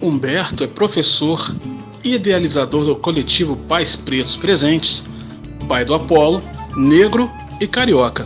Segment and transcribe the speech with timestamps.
[0.00, 1.52] Humberto é professor
[2.04, 5.02] e idealizador do coletivo Pais Pretos Presentes,
[5.66, 6.40] pai do Apolo,
[6.76, 7.28] negro
[7.60, 8.24] e carioca.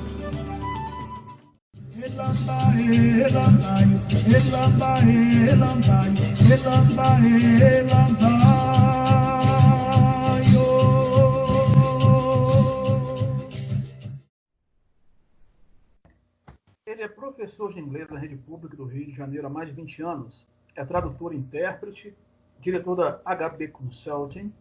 [16.86, 19.74] Ele é professor de inglês na rede pública do Rio de Janeiro há mais de
[19.74, 20.46] 20 anos.
[20.74, 22.16] É tradutor e intérprete,
[22.58, 24.52] diretor da HB Consulting.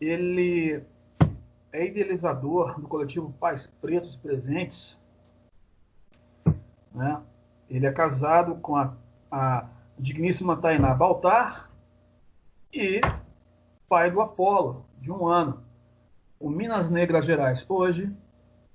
[0.00, 0.82] Ele
[1.72, 5.00] é idealizador do coletivo Pais Pretos Presentes.
[6.92, 7.20] Né?
[7.68, 8.94] Ele é casado com a,
[9.30, 11.70] a digníssima Tainá Baltar
[12.72, 13.00] e
[13.88, 15.62] pai do Apolo, de um ano.
[16.38, 18.14] O Minas Negras Gerais hoje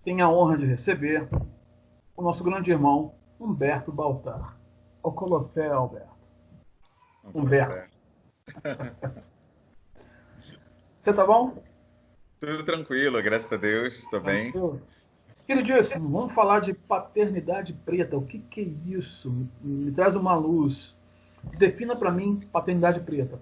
[0.04, 1.28] tem a honra de receber
[2.16, 4.58] o nosso grande irmão Humberto Baltar.
[5.04, 6.21] O Colofé, Alberto.
[7.34, 7.90] Humberto.
[11.00, 11.64] Você tá bom?
[12.40, 14.54] Tudo tranquilo, graças a Deus, estou bem.
[15.46, 18.18] Queridíssimo, vamos falar de paternidade preta.
[18.18, 19.32] O que, que é isso?
[19.62, 20.96] Me traz uma luz.
[21.58, 23.40] Defina para mim paternidade preta.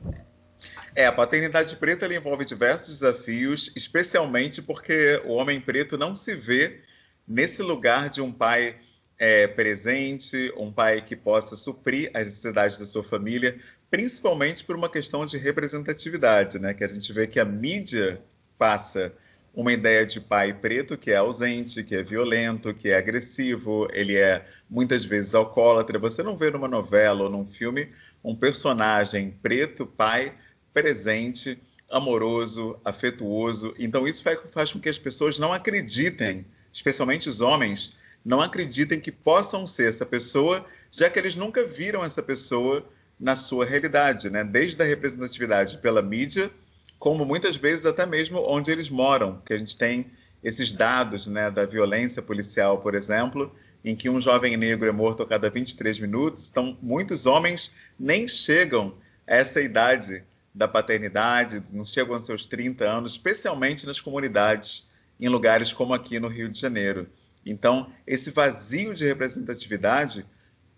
[0.96, 6.36] É, a paternidade preta ela envolve diversos desafios, especialmente porque o homem preto não se
[6.36, 6.82] vê
[7.28, 8.78] nesse lugar de um pai
[9.20, 13.60] é, presente, um pai que possa suprir as necessidades da sua família,
[13.92, 16.74] principalmente por uma questão de representatividade, né?
[16.74, 18.22] Que a gente vê que a mídia
[18.58, 19.14] passa
[19.54, 24.16] uma ideia de pai preto que é ausente, que é violento, que é agressivo, ele
[24.16, 26.00] é muitas vezes alcoólatra.
[26.00, 27.92] Você não vê numa novela ou num filme
[28.24, 30.34] um personagem preto, pai,
[30.74, 33.74] presente, amoroso, afetuoso.
[33.78, 39.12] Então isso faz com que as pessoas não acreditem especialmente os homens, não acreditem que
[39.12, 42.86] possam ser essa pessoa, já que eles nunca viram essa pessoa
[43.20, 44.44] na sua realidade, né?
[44.44, 46.50] Desde a representatividade pela mídia,
[46.98, 50.12] como muitas vezes até mesmo onde eles moram, que a gente tem
[50.44, 55.24] esses dados, né, da violência policial, por exemplo, em que um jovem negro é morto
[55.24, 58.94] a cada 23 minutos, então muitos homens nem chegam
[59.28, 60.24] a essa idade
[60.54, 64.88] da paternidade, não chegam aos seus 30 anos, especialmente nas comunidades
[65.20, 67.08] em lugares como aqui no Rio de Janeiro.
[67.52, 70.26] Então, esse vazio de representatividade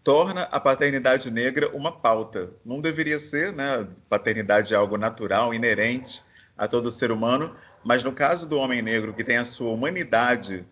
[0.03, 2.49] torna a paternidade negra uma pauta.
[2.65, 3.87] Não deveria ser, né?
[4.09, 6.23] Paternidade é algo natural, inerente
[6.57, 10.65] a todo ser humano, mas no caso do homem negro que tem a sua humanidade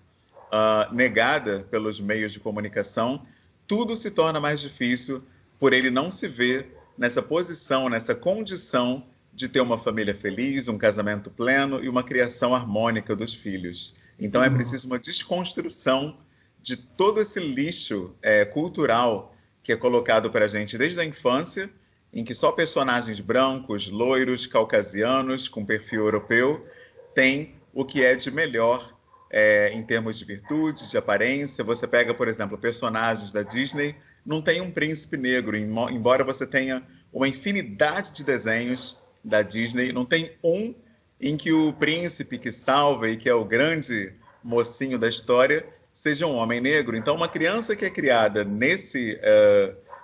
[0.52, 3.26] uh, negada pelos meios de comunicação,
[3.68, 5.24] tudo se torna mais difícil
[5.60, 10.78] por ele não se ver nessa posição, nessa condição de ter uma família feliz, um
[10.78, 13.96] casamento pleno e uma criação harmônica dos filhos.
[14.20, 14.54] Então é uhum.
[14.56, 16.18] preciso uma desconstrução
[16.62, 21.70] de todo esse lixo é, cultural que é colocado para a gente desde a infância,
[22.12, 26.66] em que só personagens brancos, loiros, caucasianos, com perfil europeu,
[27.14, 28.98] têm o que é de melhor
[29.30, 31.64] é, em termos de virtude, de aparência.
[31.64, 36.84] Você pega, por exemplo, personagens da Disney, não tem um príncipe negro, embora você tenha
[37.14, 40.74] uma infinidade de desenhos da Disney, não tem um
[41.20, 44.14] em que o príncipe que salva e que é o grande
[44.44, 46.96] mocinho da história seja um homem negro.
[46.96, 49.20] Então, uma criança que é criada nesse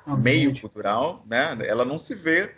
[0.08, 2.52] uh, meio cultural, né, ela não se vê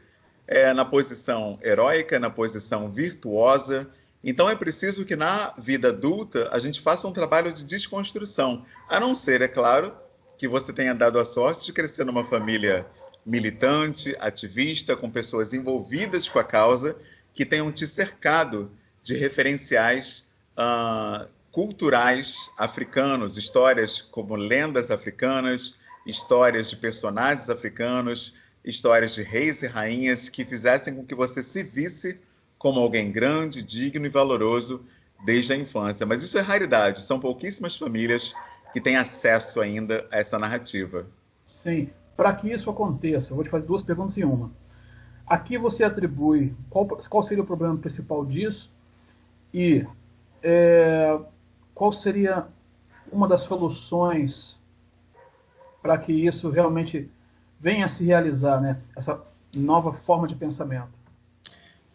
[0.48, 3.88] é, na posição heróica, na posição virtuosa.
[4.24, 8.66] Então, é preciso que na vida adulta a gente faça um trabalho de desconstrução.
[8.90, 9.94] A não ser, é claro,
[10.38, 12.86] que você tenha dado a sorte de crescer numa família
[13.26, 16.96] militante, ativista, com pessoas envolvidas com a causa,
[17.38, 18.72] que tenham te cercado
[19.04, 28.34] de referenciais uh, culturais africanos, histórias como lendas africanas, histórias de personagens africanos,
[28.66, 32.20] histórias de reis e rainhas que fizessem com que você se visse
[32.58, 34.84] como alguém grande, digno e valoroso
[35.24, 36.08] desde a infância.
[36.08, 38.34] Mas isso é raridade, são pouquíssimas famílias
[38.74, 41.06] que têm acesso ainda a essa narrativa.
[41.48, 44.52] Sim, para que isso aconteça, eu vou te fazer duas perguntas em uma.
[45.28, 48.72] Aqui você atribui qual, qual seria o problema principal disso
[49.54, 49.86] e
[50.42, 51.20] é,
[51.76, 52.48] qual seria
[53.12, 54.62] uma das soluções
[55.82, 57.10] para que isso realmente
[57.60, 58.80] venha a se realizar, né?
[58.96, 59.22] essa
[59.56, 60.90] nova forma de pensamento.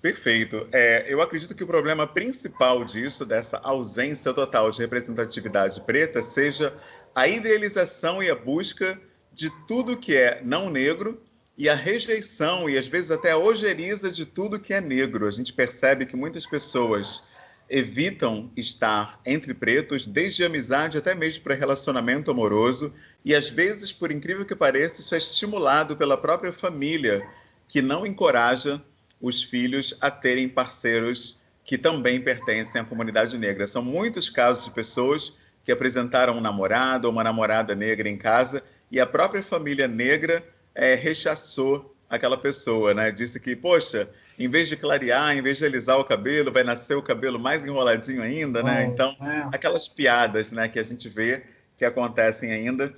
[0.01, 0.67] Perfeito.
[0.73, 6.77] É, eu acredito que o problema principal disso, dessa ausência total de representatividade preta, seja
[7.15, 9.01] a idealização e a busca
[9.33, 11.23] de tudo que é não negro
[11.57, 15.27] e a rejeição e às vezes até a ojeriza de tudo que é negro.
[15.27, 17.25] A gente percebe que muitas pessoas
[17.69, 22.93] evitam estar entre pretos, desde amizade até mesmo para relacionamento amoroso,
[23.25, 27.27] e às vezes, por incrível que pareça, isso é estimulado pela própria família,
[27.67, 28.83] que não encoraja
[29.21, 33.67] os filhos a terem parceiros que também pertencem à comunidade negra.
[33.67, 38.63] São muitos casos de pessoas que apresentaram um namorado ou uma namorada negra em casa
[38.91, 43.11] e a própria família negra é, rechaçou aquela pessoa, né?
[43.11, 44.09] Disse que, poxa,
[44.39, 47.65] em vez de clarear, em vez de alisar o cabelo, vai nascer o cabelo mais
[47.65, 48.85] enroladinho ainda, né?
[48.85, 49.49] Então, é.
[49.51, 51.43] aquelas piadas, né, que a gente vê
[51.77, 52.93] que acontecem ainda.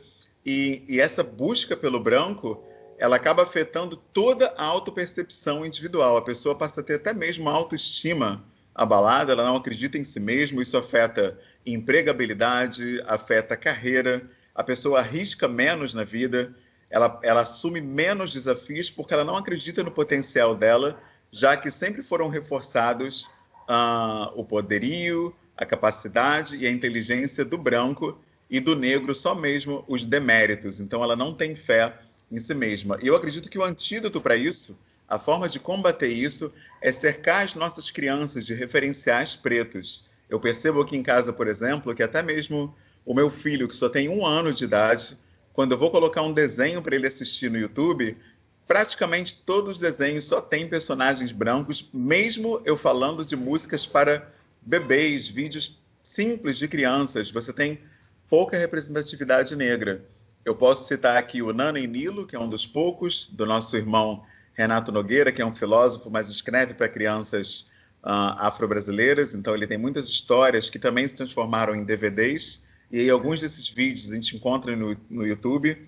[0.45, 2.65] E, e essa busca pelo branco,
[2.99, 6.17] ela acaba afetando toda a autopercepção individual.
[6.17, 8.45] A pessoa passa a ter até mesmo autoestima
[8.75, 15.47] abalada, ela não acredita em si mesma, isso afeta empregabilidade, afeta carreira, a pessoa arrisca
[15.47, 16.53] menos na vida,
[16.95, 20.97] ela, ela assume menos desafios porque ela não acredita no potencial dela,
[21.29, 23.25] já que sempre foram reforçados
[23.69, 28.17] uh, o poderio, a capacidade e a inteligência do branco
[28.49, 30.79] e do negro só mesmo os deméritos.
[30.79, 31.99] Então ela não tem fé
[32.31, 32.97] em si mesma.
[33.03, 37.43] E eu acredito que o antídoto para isso, a forma de combater isso, é cercar
[37.43, 40.09] as nossas crianças de referenciais pretos.
[40.31, 42.73] Eu percebo aqui em casa, por exemplo, que até mesmo
[43.05, 45.19] o meu filho, que só tem um ano de idade,
[45.55, 48.19] quando eu vou colocar um desenho para ele assistir no YouTube,
[48.67, 54.31] praticamente todos os desenhos só têm personagens brancos, mesmo eu falando de músicas para
[54.61, 57.81] bebês, vídeos simples de crianças, você tem
[58.29, 60.05] pouca representatividade negra.
[60.45, 63.77] Eu posso citar aqui o Nana e Nilo, que é um dos poucos, do nosso
[63.77, 64.25] irmão
[64.55, 67.69] Renato Nogueira, que é um filósofo, mas escreve para crianças
[68.03, 72.65] uh, afro-brasileiras, então ele tem muitas histórias que também se transformaram em DVDs
[72.95, 75.85] e aí, alguns desses vídeos a gente encontra no, no YouTube.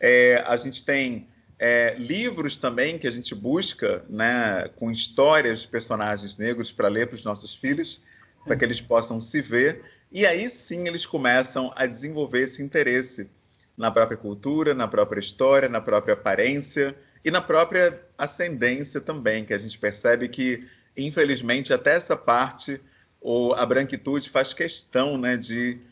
[0.00, 5.68] É, a gente tem é, livros também que a gente busca, né, com histórias de
[5.68, 8.02] personagens negros para ler para os nossos filhos,
[8.44, 9.84] para que eles possam se ver.
[10.10, 13.30] E aí sim eles começam a desenvolver esse interesse
[13.76, 16.92] na própria cultura, na própria história, na própria aparência
[17.24, 20.66] e na própria ascendência também, que a gente percebe que,
[20.96, 22.80] infelizmente, até essa parte,
[23.20, 25.86] ou a branquitude faz questão né, de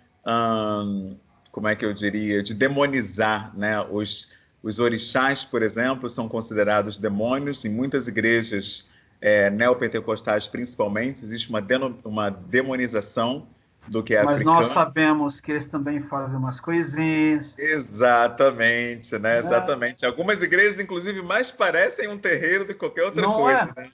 [1.52, 3.80] como é que eu diria, de demonizar, né?
[3.80, 4.32] Os,
[4.62, 8.90] os orixás, por exemplo, são considerados demônios em muitas igrejas
[9.20, 13.46] é, neopentecostais, principalmente, existe uma, deno, uma demonização
[13.88, 14.56] do que é Mas africano.
[14.56, 17.54] nós sabemos que eles também fazem umas coisinhas.
[17.56, 19.36] Exatamente, né?
[19.36, 19.38] É.
[19.38, 20.04] Exatamente.
[20.04, 23.80] Algumas igrejas, inclusive, mais parecem um terreiro do que qualquer outra Não coisa, é?
[23.80, 23.90] né?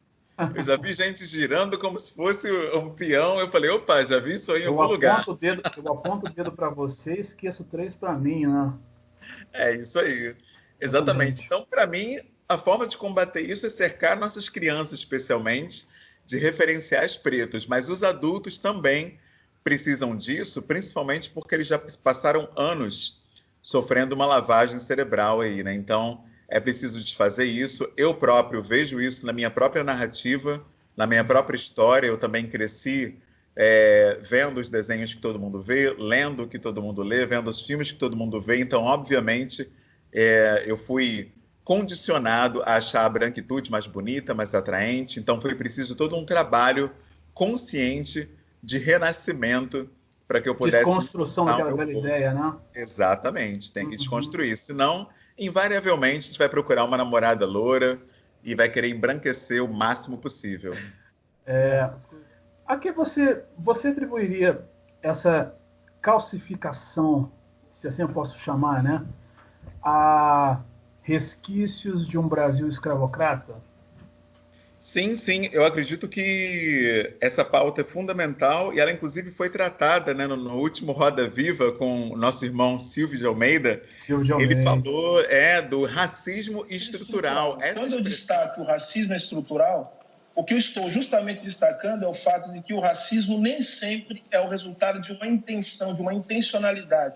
[0.55, 3.39] Eu já vi gente girando como se fosse um peão.
[3.39, 5.25] Eu falei, opa, já vi isso aí em eu algum lugar.
[5.29, 8.73] O dedo, eu aponto o dedo para você e esqueço três para mim, né?
[9.53, 10.35] É isso aí.
[10.81, 11.45] Exatamente.
[11.45, 15.87] Então, para mim, a forma de combater isso é cercar nossas crianças, especialmente,
[16.25, 17.67] de referenciais pretos.
[17.67, 19.19] Mas os adultos também
[19.63, 23.23] precisam disso, principalmente porque eles já passaram anos
[23.63, 25.73] sofrendo uma lavagem cerebral aí, né?
[25.73, 27.91] Então, é preciso desfazer isso.
[27.97, 30.63] Eu próprio vejo isso na minha própria narrativa,
[30.95, 32.07] na minha própria história.
[32.07, 33.17] Eu também cresci
[33.57, 37.49] é, vendo os desenhos que todo mundo vê, lendo o que todo mundo lê, vendo
[37.49, 38.61] os filmes que todo mundo vê.
[38.61, 39.67] Então, obviamente,
[40.13, 41.33] é, eu fui
[41.65, 45.19] condicionado a achar a branquitude mais bonita, mais atraente.
[45.19, 46.91] Então, foi preciso todo um trabalho
[47.33, 48.29] consciente
[48.63, 49.89] de renascimento
[50.29, 50.85] para que eu pudesse.
[50.85, 52.55] Desconstrução daquela velha ideia, né?
[52.75, 53.97] Exatamente, tem que uhum.
[53.97, 54.55] desconstruir.
[54.59, 55.09] Senão,
[55.45, 58.01] invariavelmente a gente vai procurar uma namorada loura
[58.43, 60.75] e vai querer embranquecer o máximo possível.
[61.47, 61.89] É,
[62.67, 64.67] a que você, você atribuiria
[65.03, 65.55] essa
[66.01, 67.31] calcificação,
[67.71, 69.05] se assim eu posso chamar, né,
[69.83, 70.61] a
[71.03, 73.55] resquícios de um Brasil escravocrata?
[74.83, 80.27] Sim, sim, eu acredito que essa pauta é fundamental e ela, inclusive, foi tratada né,
[80.27, 83.81] no, no, último Roda Viva com o nosso irmão Silvio de Almeida.
[83.89, 84.55] Silvio de Almeida.
[84.55, 87.59] Ele falou é, do racismo estrutural.
[87.59, 87.75] estrutural.
[87.75, 92.53] Quando eu destaco o racismo estrutural, o que eu estou justamente destacando é o fato
[92.53, 97.15] de que o racismo nem sempre é o resultado de uma intenção, de uma intencionalidade.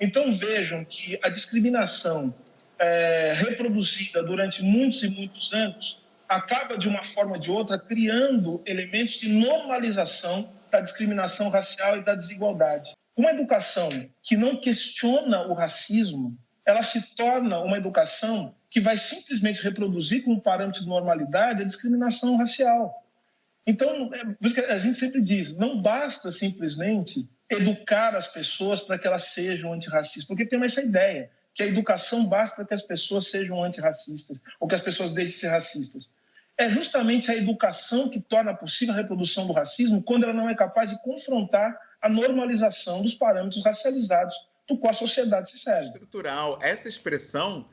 [0.00, 2.34] Então vejam que a discriminação
[2.76, 8.62] é, reproduzida durante muitos e muitos anos acaba, de uma forma ou de outra, criando
[8.66, 12.92] elementos de normalização da discriminação racial e da desigualdade.
[13.16, 13.90] Uma educação
[14.22, 20.40] que não questiona o racismo, ela se torna uma educação que vai simplesmente reproduzir como
[20.40, 23.02] parâmetro de normalidade a discriminação racial.
[23.66, 29.24] Então, é, a gente sempre diz, não basta simplesmente educar as pessoas para que elas
[29.24, 33.62] sejam antirracistas, porque tem essa ideia que a educação basta para que as pessoas sejam
[33.62, 36.14] antirracistas ou que as pessoas deixem de ser racistas
[36.58, 40.54] é justamente a educação que torna possível a reprodução do racismo quando ela não é
[40.54, 44.34] capaz de confrontar a normalização dos parâmetros racializados
[44.68, 45.86] do qual a sociedade se serve.
[45.86, 46.58] Estrutural.
[46.62, 47.66] Essa expressão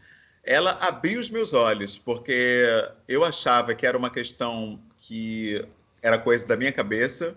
[0.44, 2.66] ela abriu os meus olhos, porque
[3.08, 5.66] eu achava que era uma questão que
[6.02, 7.36] era coisa da minha cabeça,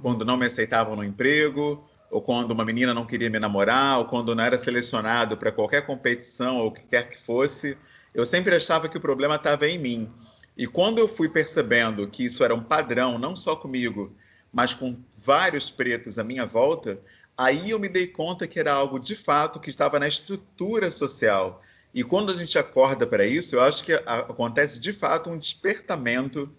[0.00, 4.04] quando não me aceitavam no emprego, ou quando uma menina não queria me namorar, ou
[4.06, 7.76] quando não era selecionado para qualquer competição, ou o que quer que fosse,
[8.14, 10.12] eu sempre achava que o problema estava em mim.
[10.56, 14.16] E quando eu fui percebendo que isso era um padrão, não só comigo,
[14.52, 16.98] mas com vários pretos à minha volta,
[17.36, 21.62] aí eu me dei conta que era algo de fato que estava na estrutura social.
[21.94, 26.52] E quando a gente acorda para isso, eu acho que acontece de fato um despertamento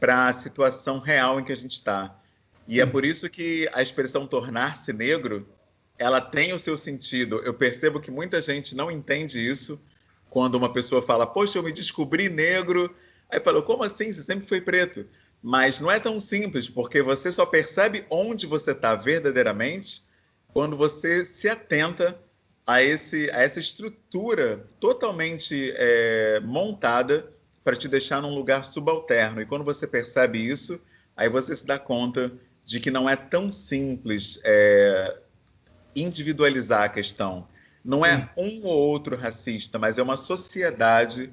[0.00, 2.14] para a situação real em que a gente está.
[2.66, 5.46] E é por isso que a expressão tornar-se negro,
[5.98, 7.40] ela tem o seu sentido.
[7.44, 9.80] Eu percebo que muita gente não entende isso
[10.28, 12.94] quando uma pessoa fala, poxa, eu me descobri negro.
[13.30, 14.12] Aí falou, como assim?
[14.12, 15.06] Você sempre foi preto.
[15.42, 20.02] Mas não é tão simples, porque você só percebe onde você está verdadeiramente
[20.48, 22.18] quando você se atenta
[22.66, 27.30] a, esse, a essa estrutura totalmente é, montada
[27.62, 29.40] para te deixar num lugar subalterno.
[29.40, 30.80] E quando você percebe isso,
[31.16, 32.32] aí você se dá conta
[32.66, 35.18] de que não é tão simples é,
[35.94, 37.46] individualizar a questão.
[37.84, 41.32] Não é um ou outro racista, mas é uma sociedade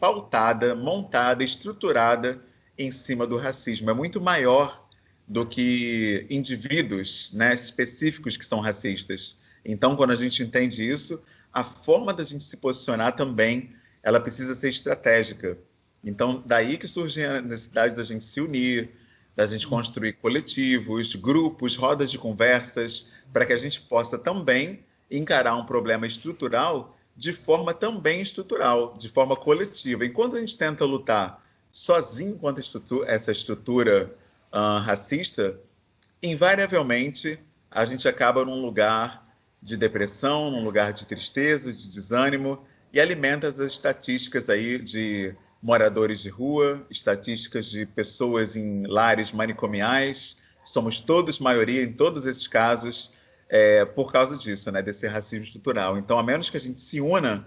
[0.00, 2.42] pautada, montada, estruturada
[2.78, 3.90] em cima do racismo.
[3.90, 4.88] É muito maior
[5.26, 9.36] do que indivíduos né, específicos que são racistas.
[9.62, 11.22] Então, quando a gente entende isso,
[11.52, 15.58] a forma da gente se posicionar também, ela precisa ser estratégica.
[16.02, 18.90] Então, daí que surge a necessidade da gente se unir,
[19.38, 25.54] da gente construir coletivos, grupos, rodas de conversas, para que a gente possa também encarar
[25.54, 30.04] um problema estrutural de forma também estrutural, de forma coletiva.
[30.04, 31.40] Enquanto a gente tenta lutar
[31.70, 32.64] sozinho contra
[33.06, 34.12] essa estrutura
[34.52, 35.56] uh, racista,
[36.20, 37.38] invariavelmente
[37.70, 39.22] a gente acaba num lugar
[39.62, 46.20] de depressão, num lugar de tristeza, de desânimo, e alimenta as estatísticas aí de moradores
[46.20, 50.42] de rua, estatísticas de pessoas em lares manicomiais.
[50.64, 53.14] Somos todos maioria em todos esses casos
[53.48, 55.96] é, por causa disso, né, desse racismo estrutural.
[55.96, 57.46] Então, a menos que a gente se una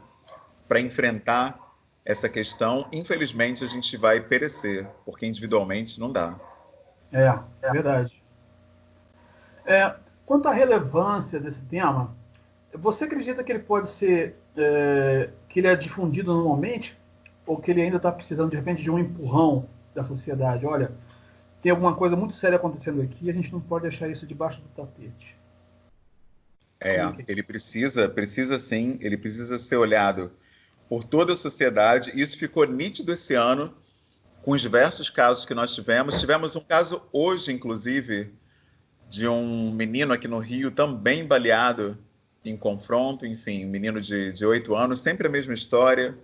[0.67, 1.59] para enfrentar
[2.03, 6.35] essa questão, infelizmente a gente vai perecer, porque individualmente não dá.
[7.11, 8.21] É, é verdade.
[9.65, 12.15] É, quanto à relevância desse tema,
[12.73, 16.97] você acredita que ele pode ser é, que ele é difundido normalmente
[17.51, 20.65] ou que ele ainda está precisando, de repente, de um empurrão da sociedade.
[20.65, 20.91] Olha,
[21.61, 24.69] tem alguma coisa muito séria acontecendo aqui, a gente não pode deixar isso debaixo do
[24.69, 25.35] tapete.
[26.79, 30.31] É, ele precisa, precisa sim, ele precisa ser olhado
[30.87, 32.11] por toda a sociedade.
[32.19, 33.75] Isso ficou nítido esse ano
[34.41, 36.19] com os diversos casos que nós tivemos.
[36.19, 38.33] Tivemos um caso hoje, inclusive,
[39.09, 41.97] de um menino aqui no Rio também baleado
[42.43, 46.17] em confronto, enfim, menino de oito anos, sempre a mesma história.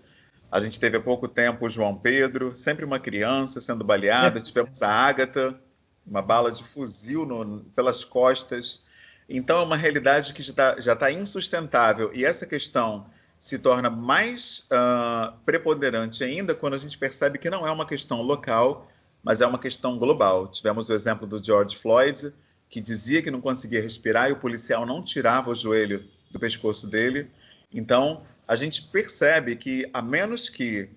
[0.51, 4.39] A gente teve há pouco tempo o João Pedro, sempre uma criança sendo baleada.
[4.42, 5.60] Tivemos a Ágata,
[6.06, 8.84] uma bala de fuzil no, pelas costas.
[9.30, 12.12] Então é uma realidade que já está tá insustentável.
[12.13, 13.06] E essa questão
[13.39, 18.22] se torna mais uh, preponderante ainda quando a gente percebe que não é uma questão
[18.22, 18.89] local,
[19.22, 20.48] mas é uma questão global.
[20.48, 22.34] Tivemos o exemplo do George Floyd,
[22.70, 26.88] que dizia que não conseguia respirar e o policial não tirava o joelho do pescoço
[26.88, 27.30] dele.
[27.72, 30.89] Então, a gente percebe que, a menos que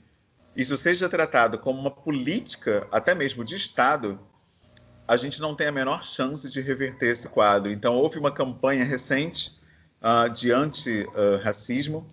[0.54, 4.20] isso seja tratado como uma política, até mesmo de Estado,
[5.06, 7.72] a gente não tem a menor chance de reverter esse quadro.
[7.72, 9.60] Então, houve uma campanha recente
[10.00, 12.08] uh, de anti-racismo,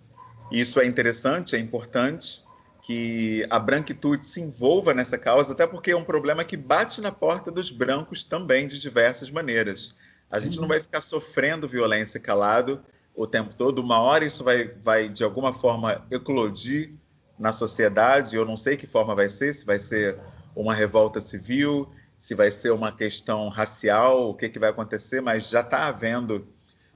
[0.50, 2.42] e isso é interessante, é importante
[2.82, 7.12] que a branquitude se envolva nessa causa, até porque é um problema que bate na
[7.12, 9.94] porta dos brancos também, de diversas maneiras.
[10.30, 12.82] A gente não vai ficar sofrendo violência calado
[13.18, 16.94] o tempo todo, uma hora isso vai, vai de alguma forma eclodir
[17.36, 18.36] na sociedade.
[18.36, 20.16] Eu não sei que forma vai ser, se vai ser
[20.54, 25.50] uma revolta civil, se vai ser uma questão racial, o que, que vai acontecer, mas
[25.50, 26.46] já está havendo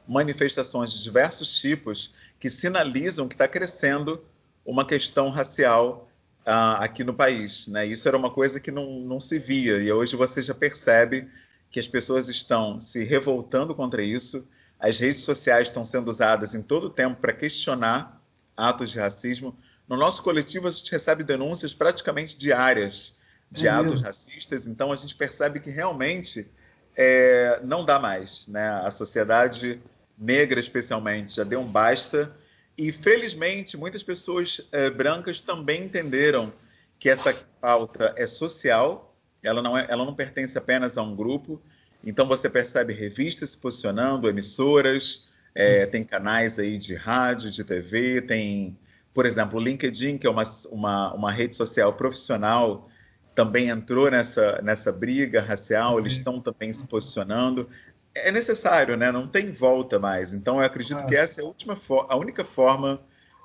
[0.06, 4.24] manifestações de diversos tipos que sinalizam que está crescendo
[4.64, 6.08] uma questão racial
[6.46, 7.66] uh, aqui no país.
[7.66, 7.84] Né?
[7.84, 11.28] Isso era uma coisa que não, não se via, e hoje você já percebe
[11.68, 14.46] que as pessoas estão se revoltando contra isso,
[14.82, 18.20] as redes sociais estão sendo usadas em todo o tempo para questionar
[18.56, 19.56] atos de racismo.
[19.88, 23.16] No nosso coletivo, a gente recebe denúncias praticamente diárias
[23.48, 24.06] de é atos mesmo.
[24.06, 26.50] racistas, então a gente percebe que realmente
[26.96, 28.48] é, não dá mais.
[28.48, 28.68] Né?
[28.68, 29.80] A sociedade
[30.18, 32.34] negra, especialmente, já deu um basta.
[32.76, 36.52] E, felizmente, muitas pessoas é, brancas também entenderam
[36.98, 41.62] que essa pauta é social, ela não, é, ela não pertence apenas a um grupo,
[42.04, 48.22] então você percebe revistas se posicionando, emissoras, é, tem canais aí de rádio, de TV,
[48.22, 48.78] tem
[49.12, 52.88] Por exemplo, o LinkedIn, que é uma, uma, uma rede social profissional,
[53.34, 56.18] também entrou nessa, nessa briga racial, eles uhum.
[56.18, 57.68] estão também se posicionando.
[58.14, 59.10] É necessário, né?
[59.10, 60.34] Não tem volta mais.
[60.34, 61.06] Então, eu acredito ah.
[61.06, 61.76] que essa é a, última
[62.08, 63.00] a única forma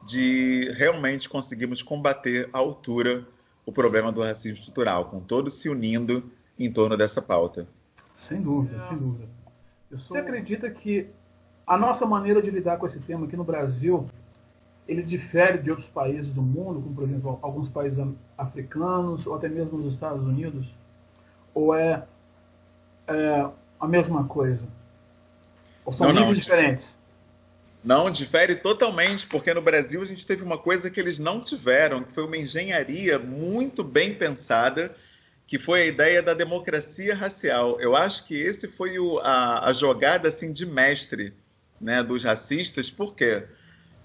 [0.05, 3.25] de realmente conseguirmos combater à altura
[3.65, 7.67] o problema do racismo estrutural, com todos se unindo em torno dessa pauta.
[8.17, 9.29] Sem dúvida, sem dúvida.
[9.91, 11.07] Você acredita que
[11.65, 14.09] a nossa maneira de lidar com esse tema aqui no Brasil
[14.87, 18.03] ele difere de outros países do mundo, como por exemplo alguns países
[18.37, 20.73] africanos ou até mesmo nos Estados Unidos?
[21.53, 22.05] Ou é,
[23.07, 23.47] é
[23.79, 24.67] a mesma coisa?
[25.85, 26.97] Ou são não, níveis não, diferentes?
[27.83, 32.03] Não, difere totalmente, porque no Brasil a gente teve uma coisa que eles não tiveram,
[32.03, 34.95] que foi uma engenharia muito bem pensada,
[35.47, 37.79] que foi a ideia da democracia racial.
[37.79, 41.33] Eu acho que esse foi o, a, a jogada assim de mestre
[41.79, 43.45] né, dos racistas, por quê?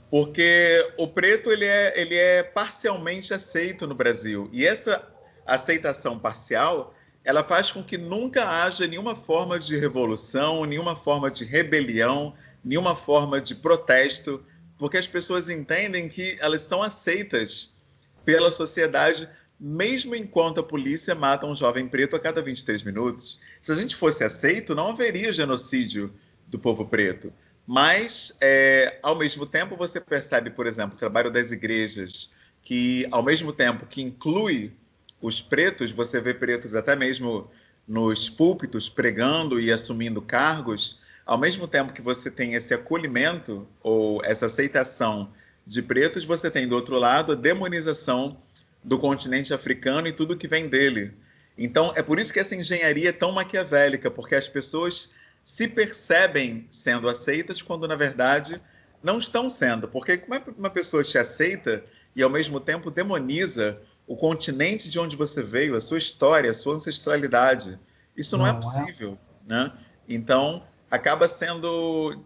[0.08, 4.48] Porque o preto ele é, ele é parcialmente aceito no Brasil.
[4.52, 5.10] E essa
[5.44, 6.94] aceitação parcial
[7.24, 12.34] ela faz com que nunca haja nenhuma forma de revolução, nenhuma forma de rebelião,
[12.64, 14.44] nenhuma forma de protesto,
[14.76, 17.76] porque as pessoas entendem que elas estão aceitas
[18.24, 19.28] pela sociedade,
[19.64, 23.38] mesmo enquanto a polícia mata um jovem preto a cada 23 minutos.
[23.60, 26.12] Se a gente fosse aceito, não haveria genocídio
[26.48, 27.32] do povo preto.
[27.64, 33.22] Mas, é, ao mesmo tempo, você percebe, por exemplo, o trabalho das igrejas, que, ao
[33.22, 34.72] mesmo tempo que inclui
[35.20, 37.48] os pretos, você vê pretos até mesmo
[37.86, 44.20] nos púlpitos pregando e assumindo cargos, ao mesmo tempo que você tem esse acolhimento ou
[44.24, 45.32] essa aceitação
[45.64, 48.42] de pretos, você tem do outro lado a demonização
[48.82, 51.14] do continente africano e tudo que vem dele.
[51.56, 55.10] Então, é por isso que essa engenharia é tão maquiavélica, porque as pessoas
[55.44, 58.60] se percebem sendo aceitas quando, na verdade,
[59.02, 59.88] não estão sendo.
[59.88, 64.98] Porque como é uma pessoa te aceita e, ao mesmo tempo, demoniza o continente de
[64.98, 67.78] onde você veio, a sua história, a sua ancestralidade,
[68.16, 69.18] isso não, é não é possível.
[69.48, 69.54] É.
[69.54, 69.72] Né?
[70.08, 72.24] Então, acaba sendo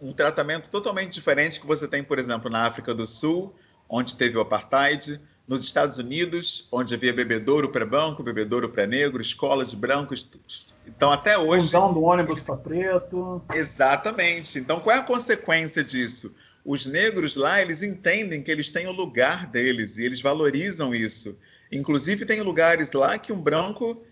[0.00, 3.54] um tratamento totalmente diferente que você tem, por exemplo, na África do Sul,
[3.88, 9.22] onde teve o apartheid, nos Estados Unidos, onde havia bebedouro para branco, bebedouro para negro,
[9.22, 10.28] escola de brancos.
[10.86, 11.66] Então, até hoje.
[11.66, 13.42] Fusão do ônibus para preto.
[13.54, 14.58] Exatamente.
[14.58, 16.34] Então, qual é a consequência disso?
[16.62, 21.38] Os negros lá, eles entendem que eles têm o lugar deles e eles valorizam isso.
[21.72, 24.02] Inclusive, tem lugares lá que um branco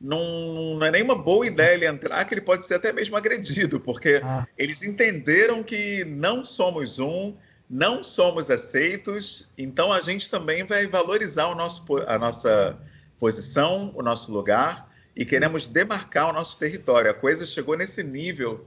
[0.00, 3.78] não, não é nenhuma boa ideia ele entrar, que ele pode ser até mesmo agredido,
[3.78, 4.46] porque ah.
[4.56, 7.34] eles entenderam que não somos um,
[7.68, 12.78] não somos aceitos, então a gente também vai valorizar o nosso, a nossa
[13.18, 17.10] posição, o nosso lugar e queremos demarcar o nosso território.
[17.10, 18.66] A coisa chegou nesse nível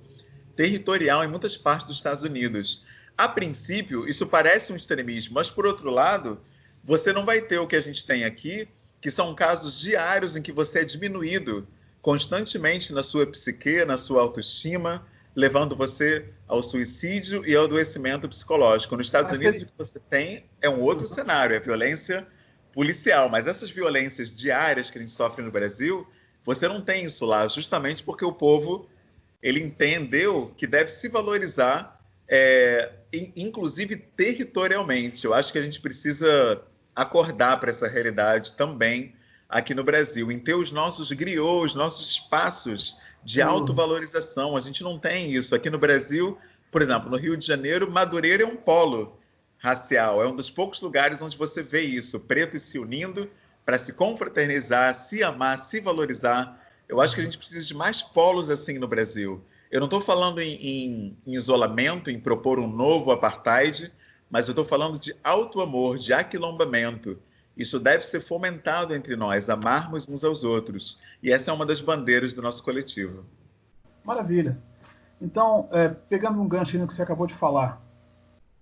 [0.55, 2.83] territorial em muitas partes dos Estados Unidos.
[3.17, 6.41] A princípio, isso parece um extremismo, mas por outro lado,
[6.83, 8.67] você não vai ter o que a gente tem aqui,
[8.99, 11.67] que são casos diários em que você é diminuído
[12.01, 15.05] constantemente na sua psique, na sua autoestima,
[15.39, 18.97] levando você ao suicídio e ao adoecimento psicológico.
[18.97, 21.13] Nos Estados Unidos, o que você tem é um outro uhum.
[21.13, 22.27] cenário, é violência
[22.73, 23.29] policial.
[23.29, 26.05] Mas essas violências diárias que a gente sofre no Brasil,
[26.43, 28.89] você não tem isso lá, justamente porque o povo
[29.41, 32.91] ele entendeu que deve se valorizar, é,
[33.35, 35.23] inclusive territorialmente.
[35.23, 36.61] Eu acho que a gente precisa
[36.93, 39.15] acordar para essa realidade também
[39.49, 43.49] aqui no Brasil, em ter os nossos griots, os nossos espaços de uhum.
[43.49, 44.55] autovalorização.
[44.55, 45.55] A gente não tem isso.
[45.55, 46.37] Aqui no Brasil,
[46.71, 49.17] por exemplo, no Rio de Janeiro, Madureira é um polo
[49.57, 50.23] racial.
[50.23, 53.29] É um dos poucos lugares onde você vê isso, pretos se unindo
[53.65, 56.59] para se confraternizar, se amar, se valorizar.
[56.87, 59.43] Eu acho que a gente precisa de mais polos assim no Brasil.
[59.71, 63.91] Eu não estou falando em, em, em, isolamento, em propor um novo apartheid,
[64.29, 67.19] mas eu estou falando de alto amor, de aquilombamento,
[67.59, 71.01] isso deve ser fomentado entre nós, amarmos uns aos outros.
[71.21, 73.25] E essa é uma das bandeiras do nosso coletivo.
[74.03, 74.57] Maravilha.
[75.21, 77.81] Então, é, pegando um gancho no que você acabou de falar,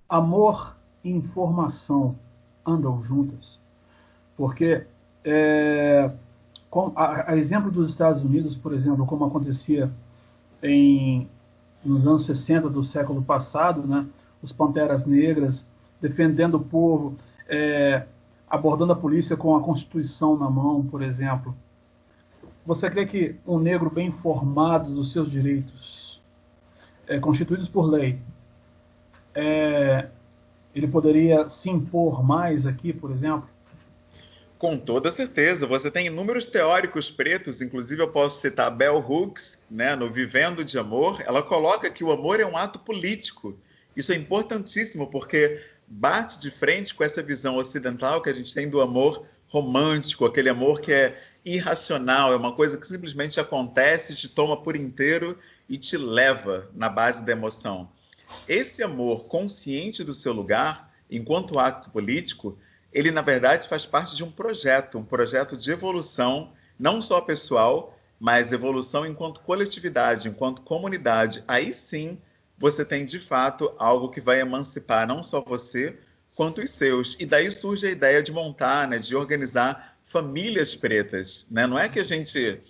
[0.10, 2.18] amor e informação
[2.66, 3.60] andam juntas?
[4.36, 4.88] Porque,
[5.24, 6.12] é,
[6.68, 9.92] com, a, a, exemplo dos Estados Unidos, por exemplo, como acontecia
[10.64, 11.30] em,
[11.86, 14.08] nos anos 60 do século passado, né,
[14.42, 15.68] os Panteras Negras
[16.02, 17.16] defendendo o povo,
[17.48, 18.06] é,
[18.50, 21.56] abordando a polícia com a Constituição na mão, por exemplo.
[22.66, 26.22] Você crê que um negro bem informado dos seus direitos,
[27.08, 28.20] é, constituídos por lei,
[29.34, 30.08] é,
[30.74, 33.50] ele poderia se impor mais aqui, por exemplo?
[34.58, 35.68] Com toda certeza.
[35.68, 40.80] Você tem inúmeros teóricos pretos, inclusive eu posso citar Bell Hooks, né, no Vivendo de
[40.80, 41.22] Amor.
[41.26, 43.58] Ela coloca que o amor é um ato político.
[43.96, 48.70] Isso é importantíssimo, porque bate de frente com essa visão ocidental que a gente tem
[48.70, 54.28] do amor romântico, aquele amor que é irracional, é uma coisa que simplesmente acontece, te
[54.28, 55.38] toma por inteiro
[55.70, 57.90] e te leva na base da emoção.
[58.48, 62.58] Esse amor consciente do seu lugar, enquanto ato político,
[62.92, 67.98] ele na verdade faz parte de um projeto, um projeto de evolução, não só pessoal,
[68.20, 71.44] mas evolução enquanto coletividade, enquanto comunidade.
[71.48, 72.20] Aí sim
[72.58, 75.98] você tem de fato algo que vai emancipar não só você,
[76.36, 77.16] quanto os seus.
[77.20, 81.46] E daí surge a ideia de montar, né, de organizar famílias pretas.
[81.50, 81.68] Né?
[81.68, 82.62] Não é que a gente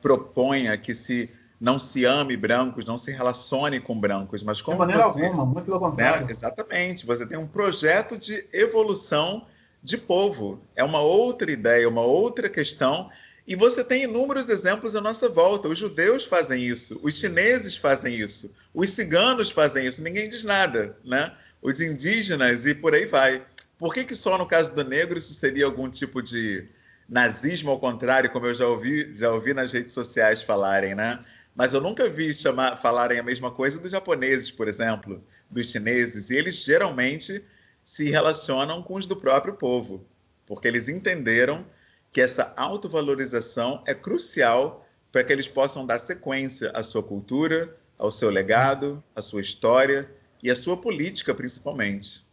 [0.00, 4.78] proponha que se não se ame brancos, não se relacione com brancos, mas como de
[4.78, 6.24] maneira você, alguma, muito pelo contrário.
[6.24, 6.30] Né?
[6.30, 9.46] Exatamente, você tem um projeto de evolução
[9.82, 10.60] de povo.
[10.74, 13.10] É uma outra ideia, uma outra questão.
[13.50, 15.66] E você tem inúmeros exemplos à nossa volta.
[15.68, 20.00] Os judeus fazem isso, os chineses fazem isso, os ciganos fazem isso.
[20.04, 21.36] Ninguém diz nada, né?
[21.60, 23.44] os indígenas e por aí vai.
[23.76, 26.68] Por que, que só no caso do negro isso seria algum tipo de
[27.08, 31.18] nazismo ao contrário, como eu já ouvi, já ouvi nas redes sociais falarem, né?
[31.52, 36.30] Mas eu nunca vi chamar, falarem a mesma coisa dos japoneses, por exemplo, dos chineses,
[36.30, 37.44] e eles geralmente
[37.84, 40.06] se relacionam com os do próprio povo,
[40.46, 41.66] porque eles entenderam
[42.10, 48.10] que essa autovalorização é crucial para que eles possam dar sequência à sua cultura, ao
[48.10, 50.10] seu legado, à sua história
[50.42, 52.26] e a sua política, principalmente.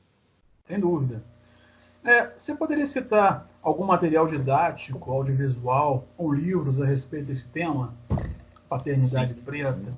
[0.67, 1.23] Sem dúvida.
[2.03, 7.93] É, você poderia citar algum material didático, audiovisual ou livros a respeito desse tema?
[8.69, 9.73] Paternidade sim, preta?
[9.73, 9.93] Sim.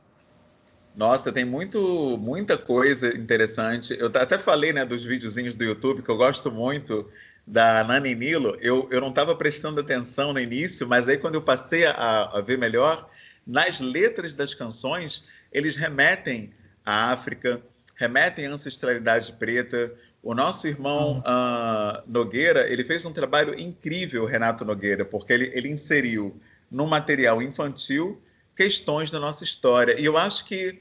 [0.96, 3.96] Nossa, tem muito, muita coisa interessante.
[4.00, 7.08] Eu até falei né, dos videozinhos do YouTube que eu gosto muito
[7.50, 8.56] da Nani Nilo.
[8.62, 12.42] Eu, eu não estava prestando atenção no início, mas aí quando eu passei a, a
[12.42, 13.10] ver melhor,
[13.46, 16.54] nas letras das canções, eles remetem
[16.86, 17.60] à África,
[17.96, 19.92] remetem à ancestralidade preta.
[20.22, 25.70] O nosso irmão uh, Nogueira, ele fez um trabalho incrível, Renato Nogueira, porque ele, ele
[25.70, 28.22] inseriu no material infantil
[28.56, 30.00] questões da nossa história.
[30.00, 30.80] E eu acho que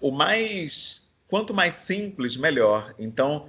[0.00, 2.94] o mais, quanto mais simples, melhor.
[2.98, 3.48] Então,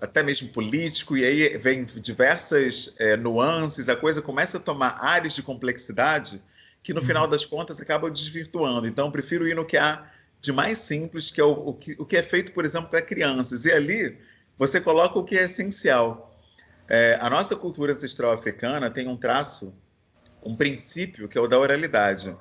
[0.00, 5.34] até mesmo político, e aí vem diversas é, nuances, a coisa começa a tomar áreas
[5.34, 6.42] de complexidade
[6.82, 7.30] que no final uhum.
[7.30, 8.86] das contas acabam desvirtuando.
[8.86, 10.06] Então, prefiro ir no que há
[10.40, 13.02] de mais simples, que é o, o, que, o que é feito, por exemplo, para
[13.02, 13.66] crianças.
[13.66, 14.18] E ali
[14.56, 16.34] você coloca o que é essencial.
[16.88, 19.74] É, a nossa cultura ancestral africana tem um traço,
[20.42, 22.34] um princípio, que é o da oralidade.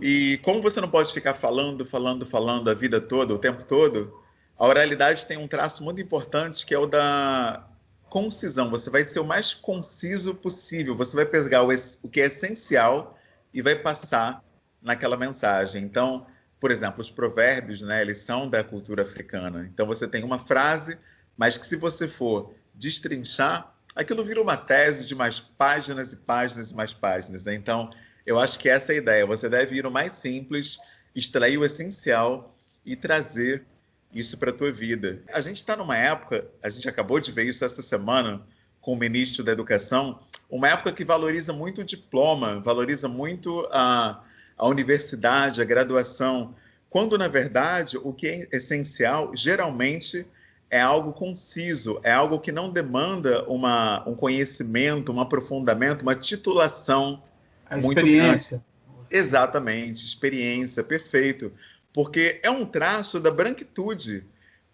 [0.00, 4.23] E como você não pode ficar falando, falando, falando a vida toda, o tempo todo,
[4.58, 7.68] a oralidade tem um traço muito importante que é o da
[8.08, 8.70] concisão.
[8.70, 10.94] Você vai ser o mais conciso possível.
[10.96, 11.68] Você vai pegar o,
[12.02, 13.18] o que é essencial
[13.52, 14.44] e vai passar
[14.80, 15.82] naquela mensagem.
[15.82, 16.26] Então,
[16.60, 19.68] por exemplo, os provérbios, né, eles são da cultura africana.
[19.72, 20.96] Então, você tem uma frase,
[21.36, 26.70] mas que se você for destrinchar, aquilo vira uma tese de mais páginas e páginas
[26.70, 27.44] e mais páginas.
[27.44, 27.54] Né?
[27.54, 27.90] Então,
[28.24, 29.26] eu acho que essa é a ideia.
[29.26, 30.78] Você deve ir o mais simples,
[31.14, 33.66] extrair o essencial e trazer
[34.14, 35.22] isso para a tua vida.
[35.32, 38.40] A gente está numa época, a gente acabou de ver isso essa semana
[38.80, 44.22] com o ministro da Educação, uma época que valoriza muito o diploma, valoriza muito a,
[44.56, 46.54] a universidade, a graduação,
[46.90, 50.24] quando, na verdade, o que é essencial, geralmente,
[50.70, 57.22] é algo conciso, é algo que não demanda uma, um conhecimento, um aprofundamento, uma titulação
[57.68, 58.58] a muito experiência.
[58.58, 58.74] Grande.
[59.10, 61.52] Exatamente, experiência, perfeito.
[61.94, 64.26] Porque é um traço da branquitude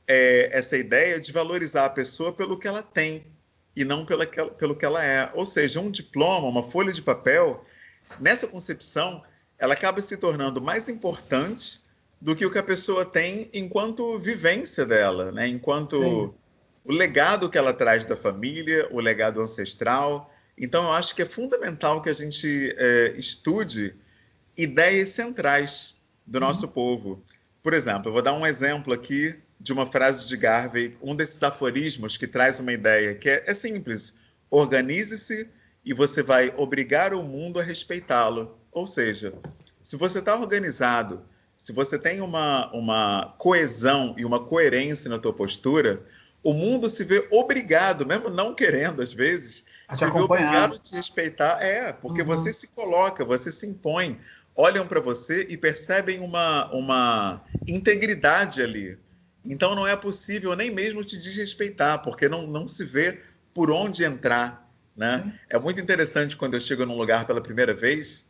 [0.09, 3.27] é, essa ideia de valorizar a pessoa pelo que ela tem
[3.77, 5.31] e não pela, pelo que ela é.
[5.35, 7.63] Ou seja, um diploma, uma folha de papel,
[8.19, 9.23] nessa concepção,
[9.59, 11.83] ela acaba se tornando mais importante
[12.19, 15.47] do que o que a pessoa tem enquanto vivência dela, né?
[15.47, 16.35] enquanto Sim.
[16.87, 20.35] o legado que ela traz da família, o legado ancestral.
[20.57, 23.95] Então, eu acho que é fundamental que a gente é, estude
[24.57, 26.00] ideias centrais
[26.31, 26.47] do uhum.
[26.47, 27.23] nosso povo.
[27.63, 31.43] Por exemplo, eu vou dar um exemplo aqui de uma frase de Garvey, um desses
[31.43, 34.15] aforismos que traz uma ideia que é, é simples:
[34.49, 35.49] organize-se
[35.85, 38.57] e você vai obrigar o mundo a respeitá-lo.
[38.73, 39.35] Ou seja,
[39.83, 41.23] se você está organizado,
[41.57, 46.03] se você tem uma, uma coesão e uma coerência na tua postura,
[46.43, 50.79] o mundo se vê obrigado, mesmo não querendo às vezes, a se vê obrigado a
[50.79, 51.61] te respeitar.
[51.61, 52.27] É, porque uhum.
[52.27, 54.19] você se coloca, você se impõe,
[54.61, 58.99] olham para você e percebem uma, uma integridade ali.
[59.45, 63.21] Então não é possível nem mesmo te desrespeitar, porque não, não se vê
[63.55, 64.71] por onde entrar.
[64.95, 65.33] Né?
[65.49, 68.29] É muito interessante quando eu chego num lugar pela primeira vez,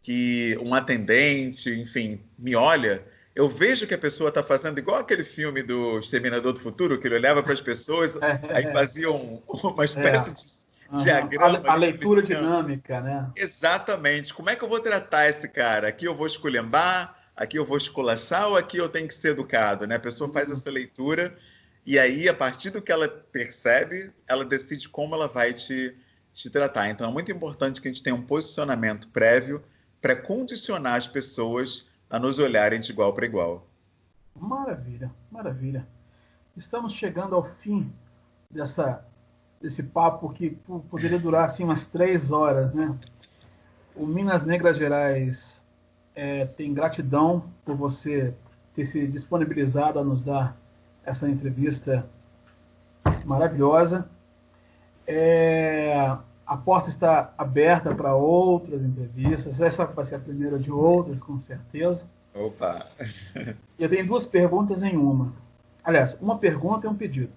[0.00, 3.02] que um atendente, enfim, me olha,
[3.34, 7.08] eu vejo que a pessoa está fazendo igual aquele filme do Exterminador do Futuro, que
[7.08, 10.34] ele olhava para as pessoas, aí fazia um, uma espécie é.
[10.34, 10.96] de Uhum.
[10.96, 11.62] diagrama.
[11.66, 13.30] A, a leitura dinâmica, né?
[13.36, 14.32] Exatamente.
[14.32, 15.88] Como é que eu vou tratar esse cara?
[15.88, 19.86] Aqui eu vou esculhambar, aqui eu vou esculachar ou aqui eu tenho que ser educado?
[19.86, 19.96] Né?
[19.96, 20.54] A pessoa faz uhum.
[20.54, 21.36] essa leitura
[21.86, 25.96] e aí, a partir do que ela percebe, ela decide como ela vai te,
[26.34, 26.90] te tratar.
[26.90, 29.62] Então, é muito importante que a gente tenha um posicionamento prévio
[30.00, 33.68] para condicionar as pessoas a nos olharem de igual para igual.
[34.34, 35.86] Maravilha, maravilha.
[36.56, 37.92] Estamos chegando ao fim
[38.50, 39.04] dessa,
[39.60, 40.50] desse papo que
[40.90, 42.96] poderia durar assim umas três horas, né?
[43.94, 45.64] O Minas Negras Gerais
[46.14, 48.34] é, tem gratidão por você
[48.74, 50.56] ter se disponibilizado a nos dar
[51.04, 52.06] essa entrevista
[53.24, 54.08] maravilhosa.
[55.06, 56.16] É,
[56.46, 59.60] a porta está aberta para outras entrevistas.
[59.60, 62.06] Essa vai ser a primeira de outras, com certeza.
[62.34, 62.86] Opa!
[63.78, 65.32] eu tenho duas perguntas em uma.
[65.82, 67.32] Aliás, uma pergunta e um pedido.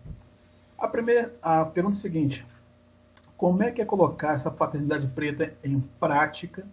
[0.79, 2.45] A primeira, a pergunta é a seguinte:
[3.35, 6.65] como é que é colocar essa paternidade preta em prática?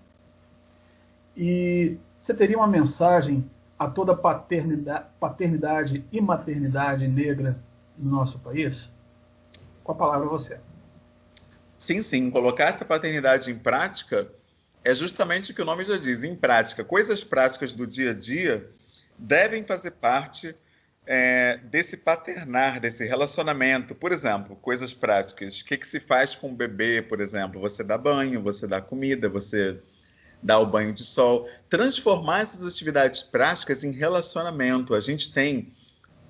[1.37, 7.59] E você teria uma mensagem a toda paternidade, paternidade e maternidade negra
[7.99, 8.91] no nosso país?
[9.85, 10.59] Com a palavra você.
[11.77, 12.31] Sim, sim.
[12.31, 14.29] Colocar essa paternidade em prática
[14.83, 16.85] é justamente o que o nome já diz, em prática.
[16.85, 18.71] Coisas práticas do dia a dia
[19.19, 20.55] devem fazer parte
[21.07, 23.95] é, desse paternar, desse relacionamento.
[23.95, 25.61] Por exemplo, coisas práticas.
[25.61, 27.61] O que, que se faz com o bebê, por exemplo?
[27.61, 29.79] Você dá banho, você dá comida, você
[30.43, 34.95] dar o banho de sol, transformar essas atividades práticas em relacionamento.
[34.95, 35.71] A gente tem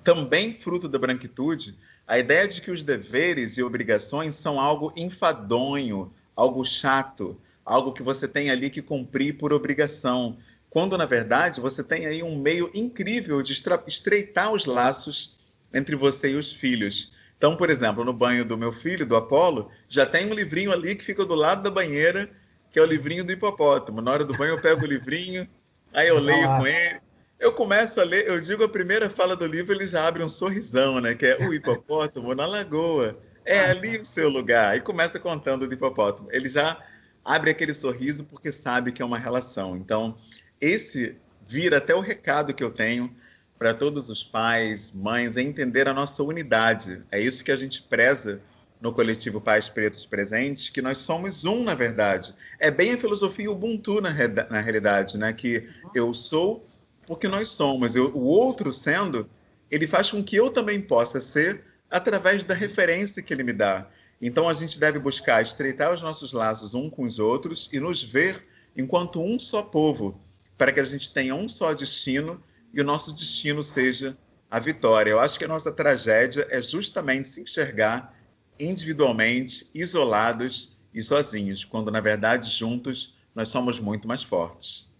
[0.03, 6.13] também fruto da branquitude a ideia de que os deveres e obrigações são algo enfadonho,
[6.35, 10.37] algo chato, algo que você tem ali que cumprir por obrigação,
[10.69, 13.53] quando na verdade você tem aí um meio incrível de
[13.87, 15.37] estreitar os laços
[15.73, 17.15] entre você e os filhos.
[17.37, 20.95] Então, por exemplo, no banho do meu filho, do Apolo, já tem um livrinho ali
[20.95, 22.29] que fica do lado da banheira
[22.77, 24.01] que é o livrinho do hipopótamo.
[24.01, 25.47] Na hora do banho eu pego o livrinho,
[25.91, 27.01] aí eu leio com ele.
[27.39, 30.29] Eu começo a ler, eu digo a primeira fala do livro, ele já abre um
[30.29, 31.13] sorrisão, né?
[31.13, 33.17] Que é o hipopótamo na lagoa.
[33.45, 34.75] É ali o seu lugar.
[34.75, 36.29] E começa contando do hipopótamo.
[36.31, 36.77] Ele já
[37.23, 39.77] abre aquele sorriso porque sabe que é uma relação.
[39.77, 40.17] Então,
[40.59, 43.15] esse vira até o recado que eu tenho
[43.57, 47.01] para todos os pais, mães, é entender a nossa unidade.
[47.11, 48.41] É isso que a gente preza
[48.79, 52.35] no coletivo Pais Pretos Presentes, que nós somos um, na verdade.
[52.59, 54.11] É bem a filosofia Ubuntu, na,
[54.49, 55.33] na realidade, né?
[55.33, 56.67] que eu sou
[57.07, 57.95] porque nós somos.
[57.95, 59.27] Eu, o outro sendo,
[59.71, 63.89] ele faz com que eu também possa ser através da referência que ele me dá.
[64.21, 68.03] Então a gente deve buscar estreitar os nossos laços um com os outros e nos
[68.03, 70.19] ver enquanto um só povo,
[70.57, 72.41] para que a gente tenha um só destino
[72.73, 74.17] e o nosso destino seja
[74.49, 75.11] a vitória.
[75.11, 78.13] Eu acho que a nossa tragédia é justamente se enxergar
[78.59, 84.91] individualmente, isolados e sozinhos, quando na verdade juntos nós somos muito mais fortes.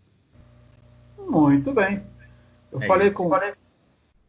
[1.17, 2.03] Muito bem.
[2.71, 3.15] Eu é falei isso.
[3.15, 3.29] com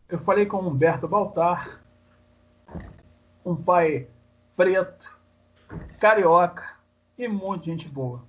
[0.08, 1.84] eu falei com Humberto Baltar,
[3.44, 4.08] um pai
[4.56, 5.06] preto,
[6.00, 6.64] carioca
[7.18, 8.24] e muito gente boa.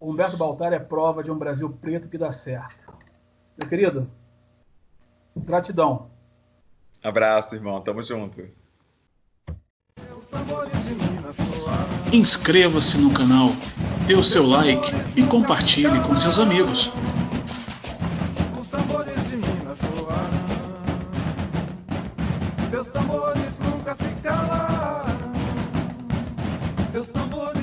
[0.00, 2.90] Humberto Baltar é prova de um Brasil preto que dá certo.
[3.58, 4.10] Meu querido,
[5.36, 6.10] gratidão.
[7.04, 7.82] Abraço, irmão.
[7.82, 8.48] Tamo junto.
[12.12, 13.50] Inscreva-se no canal,
[14.06, 16.90] dê o seu like e compartilhe com seus amigos.
[22.70, 25.06] Seus tambores nunca se calam.
[26.90, 27.59] Seus tambores